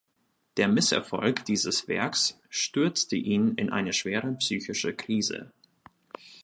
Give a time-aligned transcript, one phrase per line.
[0.57, 5.51] Der Misserfolg dieses Werks stürzte ihn in eine schwere psychische Krise.